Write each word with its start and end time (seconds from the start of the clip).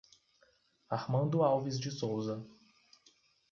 Armando 0.89 1.43
Alves 1.43 1.79
de 1.79 1.91
Souza 1.91 2.43